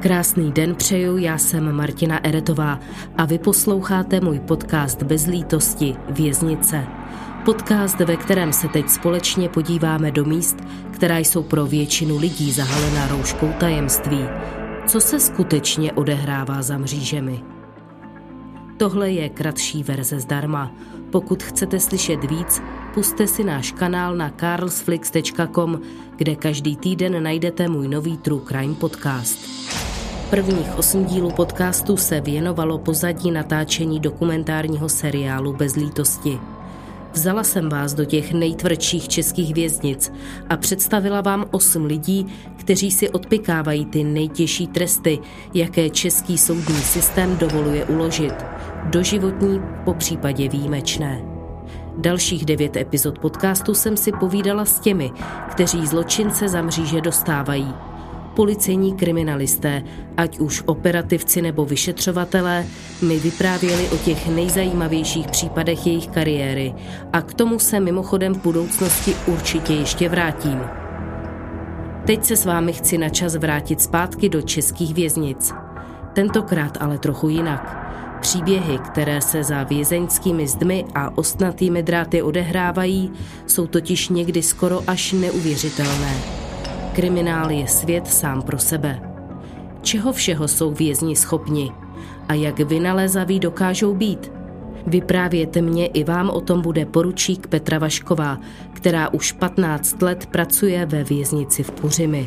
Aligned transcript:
Krásný 0.00 0.52
den 0.52 0.74
přeju, 0.74 1.16
já 1.16 1.38
jsem 1.38 1.72
Martina 1.72 2.24
Eretová 2.24 2.80
a 3.16 3.24
vy 3.24 3.38
posloucháte 3.38 4.20
můj 4.20 4.40
podcast 4.40 5.02
Bez 5.02 5.26
lítosti 5.26 5.96
Věznice. 6.10 6.86
Podcast, 7.44 8.00
ve 8.00 8.16
kterém 8.16 8.52
se 8.52 8.68
teď 8.68 8.88
společně 8.88 9.48
podíváme 9.48 10.10
do 10.10 10.24
míst, 10.24 10.56
která 10.90 11.18
jsou 11.18 11.42
pro 11.42 11.66
většinu 11.66 12.18
lidí 12.18 12.52
zahalená 12.52 13.08
rouškou 13.08 13.52
tajemství. 13.60 14.24
Co 14.86 15.00
se 15.00 15.20
skutečně 15.20 15.92
odehrává 15.92 16.62
za 16.62 16.78
mřížemi? 16.78 17.42
Tohle 18.76 19.10
je 19.10 19.28
kratší 19.28 19.82
verze 19.82 20.20
zdarma. 20.20 20.74
Pokud 21.10 21.42
chcete 21.42 21.80
slyšet 21.80 22.24
víc, 22.30 22.62
puste 22.94 23.26
si 23.26 23.44
náš 23.44 23.72
kanál 23.72 24.16
na 24.16 24.30
carlsflix.com, 24.40 25.80
kde 26.16 26.36
každý 26.36 26.76
týden 26.76 27.22
najdete 27.22 27.68
můj 27.68 27.88
nový 27.88 28.16
True 28.16 28.42
Crime 28.48 28.74
podcast. 28.74 29.69
Prvních 30.30 30.78
osm 30.78 31.04
dílů 31.04 31.30
podcastu 31.30 31.96
se 31.96 32.20
věnovalo 32.20 32.78
pozadí 32.78 33.30
natáčení 33.30 34.00
dokumentárního 34.00 34.88
seriálu 34.88 35.52
Bez 35.52 35.76
lítosti. 35.76 36.38
Vzala 37.12 37.44
jsem 37.44 37.68
vás 37.68 37.94
do 37.94 38.04
těch 38.04 38.32
nejtvrdších 38.32 39.08
českých 39.08 39.54
věznic 39.54 40.12
a 40.48 40.56
představila 40.56 41.20
vám 41.20 41.44
osm 41.50 41.84
lidí, 41.84 42.26
kteří 42.56 42.90
si 42.90 43.10
odpikávají 43.10 43.84
ty 43.84 44.04
nejtěžší 44.04 44.66
tresty, 44.66 45.18
jaké 45.54 45.90
český 45.90 46.38
soudní 46.38 46.80
systém 46.80 47.36
dovoluje 47.36 47.84
uložit. 47.84 48.34
Doživotní, 48.84 49.60
po 49.84 49.94
případě 49.94 50.48
výjimečné. 50.48 51.22
Dalších 51.98 52.44
devět 52.44 52.76
epizod 52.76 53.18
podcastu 53.18 53.74
jsem 53.74 53.96
si 53.96 54.12
povídala 54.12 54.64
s 54.64 54.80
těmi, 54.80 55.10
kteří 55.50 55.86
zločince 55.86 56.48
za 56.48 56.62
mříže 56.62 57.00
dostávají 57.00 57.74
policejní 58.34 58.94
kriminalisté, 58.94 59.82
ať 60.16 60.38
už 60.38 60.62
operativci 60.66 61.42
nebo 61.42 61.64
vyšetřovatelé, 61.64 62.66
mi 63.02 63.18
vyprávěli 63.18 63.88
o 63.88 63.96
těch 63.96 64.28
nejzajímavějších 64.28 65.26
případech 65.26 65.86
jejich 65.86 66.08
kariéry 66.08 66.74
a 67.12 67.22
k 67.22 67.34
tomu 67.34 67.58
se 67.58 67.80
mimochodem 67.80 68.34
v 68.34 68.42
budoucnosti 68.42 69.14
určitě 69.26 69.72
ještě 69.72 70.08
vrátím. 70.08 70.60
Teď 72.06 72.24
se 72.24 72.36
s 72.36 72.44
vámi 72.44 72.72
chci 72.72 72.98
na 72.98 73.08
čas 73.08 73.36
vrátit 73.36 73.80
zpátky 73.80 74.28
do 74.28 74.42
českých 74.42 74.94
věznic. 74.94 75.52
Tentokrát 76.12 76.78
ale 76.80 76.98
trochu 76.98 77.28
jinak. 77.28 77.76
Příběhy, 78.20 78.78
které 78.78 79.20
se 79.20 79.44
za 79.44 79.62
vězeňskými 79.62 80.48
zdmi 80.48 80.84
a 80.94 81.18
ostnatými 81.18 81.82
dráty 81.82 82.22
odehrávají, 82.22 83.12
jsou 83.46 83.66
totiž 83.66 84.08
někdy 84.08 84.42
skoro 84.42 84.82
až 84.86 85.12
neuvěřitelné. 85.12 86.49
Kriminál 86.92 87.50
je 87.50 87.66
svět 87.66 88.06
sám 88.06 88.42
pro 88.42 88.58
sebe. 88.58 89.00
Čeho 89.82 90.12
všeho 90.12 90.48
jsou 90.48 90.70
vězni 90.70 91.16
schopni 91.16 91.72
a 92.28 92.34
jak 92.34 92.58
vynalézaví 92.58 93.40
dokážou 93.40 93.94
být? 93.94 94.32
Vyprávěte 94.86 95.62
mě 95.62 95.86
i 95.86 96.04
vám 96.04 96.30
o 96.30 96.40
tom 96.40 96.62
bude 96.62 96.86
poručík 96.86 97.46
Petra 97.46 97.78
Vašková, 97.78 98.38
která 98.72 99.08
už 99.08 99.32
15 99.32 100.02
let 100.02 100.26
pracuje 100.26 100.86
ve 100.86 101.04
věznici 101.04 101.62
v 101.62 101.70
Puřimi. 101.70 102.26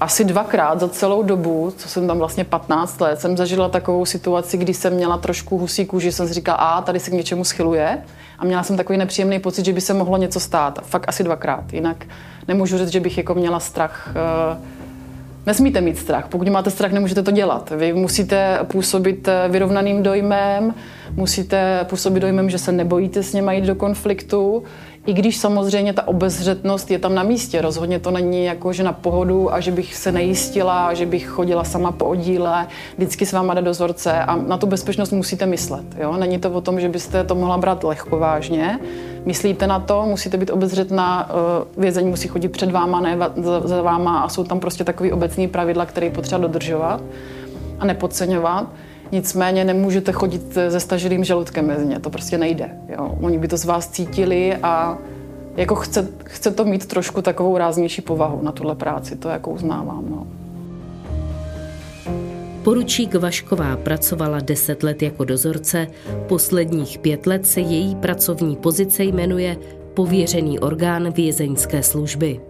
Asi 0.00 0.24
dvakrát 0.24 0.80
za 0.80 0.88
celou 0.88 1.22
dobu, 1.22 1.72
co 1.76 1.88
jsem 1.88 2.06
tam 2.06 2.18
vlastně 2.18 2.44
15 2.44 3.00
let, 3.00 3.20
jsem 3.20 3.36
zažila 3.36 3.68
takovou 3.68 4.04
situaci, 4.04 4.56
kdy 4.56 4.74
jsem 4.74 4.94
měla 4.94 5.18
trošku 5.18 5.58
husí 5.58 5.86
kůži, 5.86 6.12
jsem 6.12 6.28
si 6.28 6.34
říkala, 6.34 6.58
a 6.58 6.82
tady 6.82 7.00
se 7.00 7.10
k 7.10 7.14
něčemu 7.14 7.44
schyluje 7.44 8.02
a 8.38 8.44
měla 8.44 8.62
jsem 8.62 8.76
takový 8.76 8.98
nepříjemný 8.98 9.38
pocit, 9.38 9.64
že 9.64 9.72
by 9.72 9.80
se 9.80 9.94
mohlo 9.94 10.16
něco 10.16 10.40
stát. 10.40 10.78
Fakt 10.82 11.08
asi 11.08 11.24
dvakrát. 11.24 11.72
Jinak 11.72 12.06
nemůžu 12.48 12.78
říct, 12.78 12.88
že 12.88 13.00
bych 13.00 13.18
jako 13.18 13.34
měla 13.34 13.60
strach. 13.60 14.10
Eh, 14.10 14.77
nesmíte 15.48 15.80
mít 15.80 15.98
strach. 15.98 16.28
Pokud 16.28 16.48
máte 16.48 16.70
strach, 16.70 16.92
nemůžete 16.92 17.22
to 17.22 17.30
dělat. 17.30 17.72
Vy 17.76 17.92
musíte 17.92 18.58
působit 18.64 19.28
eh, 19.28 19.48
vyrovnaným 19.48 20.02
dojmem, 20.02 20.74
musíte 21.16 21.84
působit 21.84 22.20
dojmem, 22.20 22.50
že 22.50 22.58
se 22.58 22.72
nebojíte 22.72 23.22
s 23.22 23.32
něma 23.32 23.52
jít 23.52 23.64
do 23.64 23.74
konfliktu, 23.74 24.62
i 25.06 25.12
když 25.12 25.36
samozřejmě 25.36 25.92
ta 25.92 26.08
obezřetnost 26.08 26.90
je 26.90 26.98
tam 26.98 27.14
na 27.14 27.22
místě. 27.22 27.60
Rozhodně 27.60 27.98
to 27.98 28.10
není 28.10 28.44
jako, 28.44 28.72
že 28.72 28.82
na 28.82 28.92
pohodu 28.92 29.54
a 29.54 29.60
že 29.60 29.70
bych 29.72 29.96
se 29.96 30.12
nejistila, 30.12 30.94
že 30.94 31.06
bych 31.06 31.26
chodila 31.26 31.64
sama 31.64 31.92
po 31.92 32.04
oddíle, 32.04 32.66
vždycky 32.96 33.26
s 33.26 33.32
váma 33.32 33.54
jde 33.54 33.62
dozorce 33.62 34.12
a 34.12 34.36
na 34.36 34.58
tu 34.58 34.66
bezpečnost 34.66 35.12
musíte 35.12 35.46
myslet. 35.46 35.84
Jo? 35.98 36.16
Není 36.16 36.38
to 36.38 36.50
o 36.50 36.60
tom, 36.60 36.80
že 36.80 36.88
byste 36.88 37.24
to 37.24 37.34
mohla 37.34 37.58
brát 37.58 37.84
lehkovážně. 37.84 38.78
Myslíte 39.28 39.66
na 39.66 39.78
to, 39.78 40.06
musíte 40.06 40.36
být 40.36 40.50
obezřetná, 40.50 41.30
eh, 41.30 41.80
vězení 41.80 42.08
musí 42.08 42.28
chodit 42.28 42.48
před 42.48 42.70
váma, 42.70 43.00
ne 43.00 43.18
za 43.64 43.82
váma 43.82 44.20
a 44.20 44.28
jsou 44.28 44.44
tam 44.44 44.60
prostě 44.60 44.84
takové 44.84 45.12
obecné 45.12 45.48
pravidla, 45.48 45.86
které 45.86 46.06
je 46.06 46.10
potřeba 46.10 46.38
dodržovat 46.38 47.02
a 47.78 47.84
nepodceňovat. 47.84 48.66
Nicméně 49.12 49.64
nemůžete 49.64 50.12
chodit 50.12 50.52
se 50.52 50.80
stažilým 50.80 51.24
žaludkem 51.24 51.66
mezi 51.66 51.86
ně, 51.86 52.00
to 52.00 52.10
prostě 52.10 52.38
nejde. 52.38 52.70
Jo. 52.88 53.18
Oni 53.20 53.38
by 53.38 53.48
to 53.48 53.56
z 53.56 53.64
vás 53.64 53.88
cítili 53.88 54.56
a 54.56 54.98
jako 55.56 55.74
chce, 55.74 56.08
chce 56.24 56.50
to 56.50 56.64
mít 56.64 56.86
trošku 56.86 57.22
takovou 57.22 57.58
ráznější 57.58 58.02
povahu 58.02 58.42
na 58.42 58.52
tuhle 58.52 58.74
práci, 58.74 59.16
to 59.16 59.28
jako 59.28 59.50
uznávám. 59.50 60.04
No. 60.10 60.26
Poručík 62.68 63.14
Vašková 63.14 63.76
pracovala 63.76 64.40
deset 64.40 64.82
let 64.82 65.02
jako 65.02 65.24
dozorce, 65.24 65.86
posledních 66.26 66.98
pět 66.98 67.26
let 67.26 67.46
se 67.46 67.60
její 67.60 67.96
pracovní 67.96 68.56
pozice 68.56 69.04
jmenuje 69.04 69.56
pověřený 69.94 70.60
orgán 70.60 71.12
vězeňské 71.12 71.82
služby. 71.82 72.40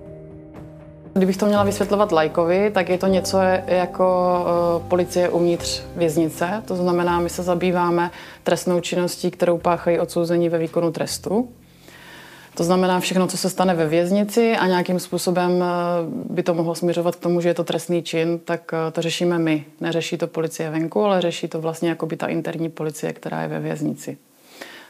Kdybych 1.13 1.37
to 1.37 1.47
měla 1.47 1.63
vysvětlovat 1.63 2.13
lajkovi, 2.13 2.71
tak 2.75 2.89
je 2.89 2.99
to 2.99 3.07
něco 3.07 3.39
jako 3.67 4.37
eh, 4.47 4.89
policie 4.89 5.29
uvnitř 5.29 5.83
věznice. 5.97 6.63
To 6.65 6.77
znamená, 6.77 7.21
my 7.21 7.29
se 7.29 7.43
zabýváme 7.43 8.11
trestnou 8.43 8.81
činností, 8.81 9.31
kterou 9.31 9.59
páchají 9.59 9.99
odsouzení 9.99 10.49
ve 10.49 10.59
výkonu 10.59 10.93
trestu. 10.93 11.49
To 12.59 12.65
znamená 12.65 13.01
všechno, 13.01 13.27
co 13.27 13.37
se 13.37 13.51
stane 13.51 13.75
ve 13.75 13.87
věznici 13.87 14.57
a 14.57 14.67
nějakým 14.67 15.01
způsobem 15.01 15.63
eh, 15.63 15.67
by 16.31 16.43
to 16.43 16.55
mohlo 16.55 16.75
směřovat 16.75 17.17
k 17.17 17.21
tomu, 17.21 17.41
že 17.41 17.49
je 17.49 17.55
to 17.55 17.65
trestný 17.65 18.03
čin, 18.03 18.39
tak 18.39 18.71
eh, 18.73 18.91
to 18.91 19.03
řešíme 19.03 19.39
my. 19.39 19.65
Neřeší 19.81 20.19
to 20.19 20.27
policie 20.27 20.71
venku, 20.71 21.05
ale 21.05 21.21
řeší 21.21 21.49
to 21.49 21.61
vlastně 21.61 21.89
jako 21.89 22.07
by 22.07 22.17
ta 22.17 22.27
interní 22.27 22.69
policie, 22.69 23.13
která 23.13 23.43
je 23.43 23.49
ve 23.49 23.61
věznici. 23.61 24.19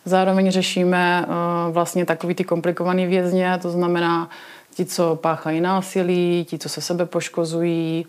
Zároveň 0.04 0.50
řešíme 0.50 1.26
vlastně 1.70 2.04
takový 2.06 2.34
ty 2.34 2.44
komplikovaný 2.44 3.06
vězně, 3.06 3.58
to 3.62 3.70
znamená 3.70 4.30
ti, 4.74 4.84
co 4.84 5.16
páchají 5.16 5.60
násilí, 5.60 6.46
ti, 6.48 6.58
co 6.58 6.68
se 6.68 6.80
sebe 6.80 7.06
poškozují. 7.06 8.06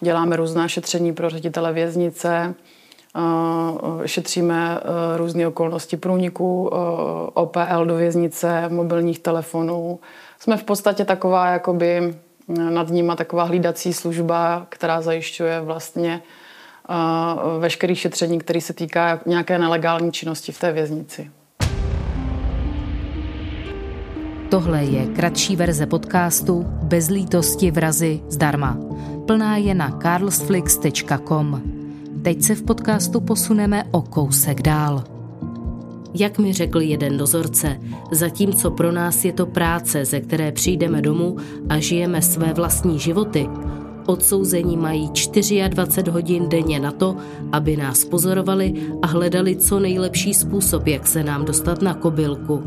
Děláme 0.00 0.36
různá 0.36 0.68
šetření 0.68 1.12
pro 1.12 1.30
ředitele 1.30 1.72
věznice, 1.72 2.54
šetříme 4.04 4.78
e, 4.78 5.16
různé 5.16 5.48
okolnosti 5.48 5.96
průniku 5.96 6.70
e, 6.72 6.76
OPL 7.34 7.84
do 7.84 7.96
věznice, 7.96 8.68
mobilních 8.68 9.18
telefonů. 9.18 10.00
Jsme 10.40 10.56
v 10.56 10.64
podstatě 10.64 11.04
taková 11.04 11.48
jakoby 11.48 12.14
nad 12.48 12.88
nima 12.90 13.16
taková 13.16 13.44
hlídací 13.44 13.92
služba, 13.92 14.66
která 14.68 15.00
zajišťuje 15.00 15.60
vlastně 15.60 16.22
veškerý 17.58 17.94
šetření, 17.94 18.38
který 18.38 18.60
se 18.60 18.72
týká 18.72 19.20
nějaké 19.26 19.58
nelegální 19.58 20.12
činnosti 20.12 20.52
v 20.52 20.60
té 20.60 20.72
věznici. 20.72 21.30
Tohle 24.50 24.84
je 24.84 25.06
kratší 25.06 25.56
verze 25.56 25.86
podcastu 25.86 26.64
Bez 26.66 27.08
lítosti 27.08 27.70
vrazy 27.70 28.20
zdarma. 28.28 28.78
Plná 29.26 29.56
je 29.56 29.74
na 29.74 29.98
carlsflix.com. 30.02 31.85
Teď 32.26 32.42
se 32.42 32.54
v 32.54 32.62
podcastu 32.62 33.20
posuneme 33.20 33.84
o 33.90 34.02
kousek 34.02 34.62
dál. 34.62 35.04
Jak 36.14 36.38
mi 36.38 36.52
řekl 36.52 36.80
jeden 36.80 37.18
dozorce, 37.18 37.80
zatímco 38.10 38.70
pro 38.70 38.92
nás 38.92 39.24
je 39.24 39.32
to 39.32 39.46
práce, 39.46 40.04
ze 40.04 40.20
které 40.20 40.52
přijdeme 40.52 41.02
domů 41.02 41.36
a 41.68 41.78
žijeme 41.78 42.22
své 42.22 42.52
vlastní 42.52 42.98
životy, 42.98 43.48
odsouzení 44.06 44.76
mají 44.76 45.10
24 45.68 46.10
hodin 46.10 46.48
denně 46.48 46.80
na 46.80 46.92
to, 46.92 47.16
aby 47.52 47.76
nás 47.76 48.04
pozorovali 48.04 48.74
a 49.02 49.06
hledali 49.06 49.56
co 49.56 49.80
nejlepší 49.80 50.34
způsob, 50.34 50.86
jak 50.86 51.06
se 51.06 51.24
nám 51.24 51.44
dostat 51.44 51.82
na 51.82 51.94
kobylku. 51.94 52.62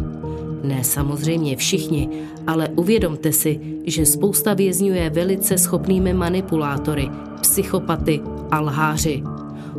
Ne 0.63 0.83
samozřejmě 0.83 1.55
všichni, 1.55 2.09
ale 2.47 2.69
uvědomte 2.69 3.31
si, 3.31 3.59
že 3.85 4.05
spousta 4.05 4.53
vězňů 4.53 4.93
je 4.93 5.09
velice 5.09 5.57
schopnými 5.57 6.13
manipulátory, 6.13 7.09
psychopaty 7.41 8.21
a 8.51 8.59
lháři. 8.59 9.23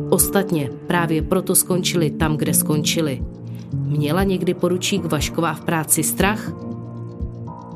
Ostatně 0.09 0.69
právě 0.87 1.21
proto 1.21 1.55
skončili 1.55 2.09
tam, 2.09 2.37
kde 2.37 2.53
skončili. 2.53 3.21
Měla 3.73 4.23
někdy 4.23 4.53
poručík 4.53 5.05
Vašková 5.05 5.53
v 5.53 5.61
práci 5.61 6.03
strach? 6.03 6.51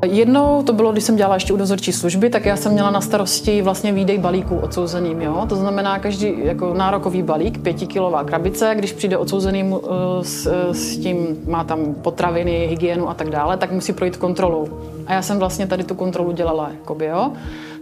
Jednou 0.06 0.64
to 0.64 0.74
bylo, 0.74 0.92
když 0.92 1.04
jsem 1.04 1.16
dělala 1.16 1.36
ještě 1.36 1.54
u 1.54 1.58
dozorčí 1.58 1.92
služby, 1.92 2.30
tak 2.30 2.46
já 2.46 2.56
jsem 2.56 2.72
měla 2.72 2.92
na 2.92 3.02
starosti 3.02 3.62
vlastně 3.62 3.94
výdej 3.94 4.18
balíků 4.18 4.56
odsouzeným. 4.58 5.22
Jo? 5.22 5.46
To 5.50 5.56
znamená 5.56 6.00
každý 6.00 6.34
jako 6.38 6.74
nárokový 6.74 7.24
balík, 7.24 7.60
pětikilová 7.60 8.24
krabice, 8.24 8.76
když 8.78 8.94
přijde 8.94 9.18
odsouzený 9.18 9.64
uh, 9.64 9.80
s, 10.22 10.72
s 10.72 10.98
tím, 10.98 11.38
má 11.48 11.64
tam 11.64 11.94
potraviny, 11.94 12.68
hygienu 12.70 13.10
a 13.10 13.14
tak 13.14 13.30
dále, 13.30 13.58
tak 13.58 13.72
musí 13.72 13.94
projít 13.94 14.18
kontrolou. 14.18 14.68
A 15.08 15.14
já 15.14 15.22
jsem 15.22 15.40
vlastně 15.40 15.68
tady 15.68 15.84
tu 15.84 15.96
kontrolu 15.96 16.32
dělala. 16.32 16.70
Jakoby, 16.80 17.06
jo? 17.06 17.32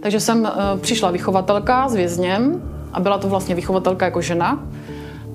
Takže 0.00 0.20
jsem 0.20 0.40
uh, 0.40 0.80
přišla 0.80 1.10
vychovatelka 1.10 1.88
s 1.88 1.94
vězněm 1.94 2.62
a 2.94 3.00
byla 3.00 3.18
to 3.18 3.28
vlastně 3.28 3.54
vychovatelka 3.54 4.04
jako 4.04 4.20
žena 4.20 4.58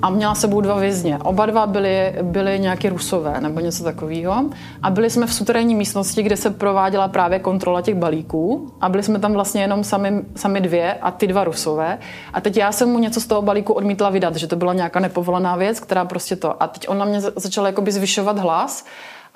a 0.01 0.09
měla 0.09 0.35
sebou 0.35 0.61
dva 0.61 0.75
vězně. 0.79 1.17
Oba 1.17 1.45
dva 1.45 1.67
byli, 1.67 2.15
byli 2.21 2.59
nějaký 2.59 2.89
rusové 2.89 3.41
nebo 3.41 3.59
něco 3.59 3.83
takového. 3.83 4.49
A 4.83 4.89
byli 4.89 5.09
jsme 5.09 5.25
v 5.25 5.33
suterénní 5.33 5.75
místnosti, 5.75 6.23
kde 6.23 6.37
se 6.37 6.49
prováděla 6.49 7.07
právě 7.07 7.39
kontrola 7.39 7.81
těch 7.81 7.95
balíků. 7.95 8.71
A 8.81 8.89
byli 8.89 9.03
jsme 9.03 9.19
tam 9.19 9.33
vlastně 9.33 9.61
jenom 9.61 9.83
sami, 9.83 10.21
sami 10.35 10.61
dvě 10.61 10.93
a 10.93 11.11
ty 11.11 11.27
dva 11.27 11.43
rusové. 11.43 11.97
A 12.33 12.41
teď 12.41 12.57
já 12.57 12.71
jsem 12.71 12.89
mu 12.89 12.99
něco 12.99 13.21
z 13.21 13.27
toho 13.27 13.41
balíku 13.41 13.73
odmítla 13.73 14.09
vydat, 14.09 14.35
že 14.35 14.47
to 14.47 14.55
byla 14.55 14.73
nějaká 14.73 14.99
nepovolená 14.99 15.55
věc, 15.55 15.79
která 15.79 16.05
prostě 16.05 16.35
to. 16.35 16.63
A 16.63 16.67
teď 16.67 16.89
on 16.89 16.97
na 16.97 17.05
mě 17.05 17.21
začal 17.21 17.65
jakoby 17.65 17.91
zvyšovat 17.91 18.39
hlas. 18.39 18.85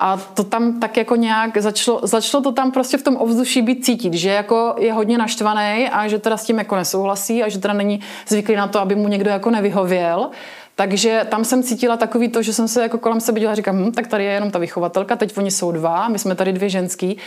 A 0.00 0.16
to 0.16 0.44
tam 0.44 0.80
tak 0.80 0.96
jako 0.96 1.16
nějak 1.16 1.58
začalo, 1.58 2.00
začalo 2.02 2.42
to 2.42 2.52
tam 2.52 2.72
prostě 2.72 2.96
v 2.96 3.02
tom 3.02 3.16
ovzduší 3.20 3.62
být 3.62 3.84
cítit, 3.84 4.14
že 4.14 4.30
jako 4.30 4.74
je 4.78 4.92
hodně 4.92 5.18
naštvaný 5.18 5.88
a 5.92 6.08
že 6.08 6.18
teda 6.18 6.36
s 6.36 6.44
tím 6.44 6.58
jako 6.58 6.76
nesouhlasí 6.76 7.42
a 7.42 7.48
že 7.48 7.58
teda 7.58 7.74
není 7.74 8.00
zvyklý 8.28 8.56
na 8.56 8.68
to, 8.68 8.80
aby 8.80 8.94
mu 8.94 9.08
někdo 9.08 9.30
jako 9.30 9.50
nevyhověl. 9.50 10.30
Takže 10.76 11.26
tam 11.30 11.44
jsem 11.44 11.62
cítila 11.62 11.96
takový 11.96 12.28
to, 12.28 12.42
že 12.42 12.52
jsem 12.52 12.68
se 12.68 12.82
jako 12.82 12.98
kolem 12.98 13.20
sebe 13.20 13.40
dělala 13.40 13.54
říkám, 13.54 13.76
hm, 13.76 13.92
tak 13.92 14.06
tady 14.06 14.24
je 14.24 14.32
jenom 14.32 14.50
ta 14.50 14.58
vychovatelka, 14.58 15.16
teď 15.16 15.38
oni 15.38 15.50
jsou 15.50 15.72
dva, 15.72 16.08
my 16.08 16.18
jsme 16.18 16.34
tady 16.34 16.52
dvě 16.52 16.68
ženský. 16.68 17.18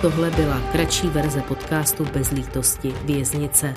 Tohle 0.00 0.30
byla 0.30 0.60
kratší 0.72 1.06
verze 1.08 1.40
podcastu 1.40 2.04
Bez 2.04 2.30
lítosti 2.30 2.94
Věznice. 3.04 3.74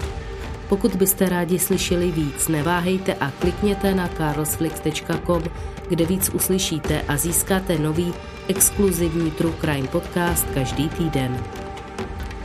Pokud 0.70 0.96
byste 0.96 1.30
rádi 1.30 1.60
slyšeli 1.60 2.12
víc, 2.12 2.48
neváhejte 2.48 3.14
a 3.14 3.32
klikněte 3.32 3.96
na 3.96 4.08
carlsflix.com, 4.18 5.44
kde 5.90 6.06
víc 6.06 6.30
uslyšíte 6.30 7.02
a 7.08 7.18
získáte 7.18 7.78
nový 7.78 8.14
exkluzivní 8.48 9.32
True 9.32 9.54
Crime 9.62 9.88
podcast 9.88 10.46
každý 10.54 10.90
týden. 10.90 11.44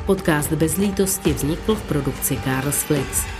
Podcast 0.06 0.52
Bez 0.52 0.76
lítosti 0.76 1.32
vznikl 1.32 1.74
v 1.74 1.82
produkci 1.82 2.38
Carlsflix. 2.44 3.37